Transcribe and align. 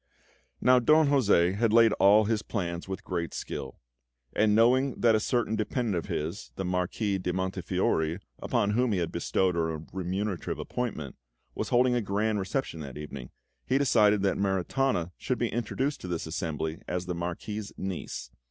Now 0.59 0.79
Don 0.79 1.09
José 1.09 1.53
had 1.53 1.71
laid 1.71 1.93
all 1.99 2.25
his 2.25 2.41
plans 2.41 2.87
with 2.87 3.03
great 3.03 3.35
skill; 3.35 3.77
and 4.33 4.55
knowing 4.55 4.99
that 4.99 5.13
a 5.13 5.19
certain 5.19 5.55
dependent 5.55 5.95
of 5.95 6.07
his, 6.09 6.51
the 6.55 6.65
Marquis 6.65 7.19
de 7.19 7.31
Montefiori, 7.31 8.17
upon 8.39 8.71
whom 8.71 8.93
he 8.93 8.97
had 8.97 9.11
bestowed 9.11 9.55
a 9.55 9.85
remunerative 9.93 10.57
appointment, 10.57 11.17
was 11.53 11.69
holding 11.69 11.93
a 11.93 12.01
grand 12.01 12.39
reception 12.39 12.79
that 12.79 12.97
evening, 12.97 13.29
he 13.63 13.77
decided 13.77 14.23
that 14.23 14.39
Maritana 14.39 15.11
should 15.19 15.37
be 15.37 15.49
introduced 15.49 16.01
to 16.01 16.07
this 16.07 16.25
assembly 16.25 16.81
as 16.87 17.05
the 17.05 17.13
Marquis's 17.13 17.71
niece. 17.77 18.31